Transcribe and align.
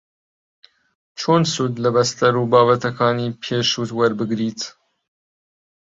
چۆن 1.19 1.41
سوود 1.51 1.73
لە 1.83 1.89
بەستەر 1.95 2.33
و 2.37 2.49
بابەتەکانی 2.53 3.35
پێشووت 3.41 3.91
وەربگریت 3.99 4.61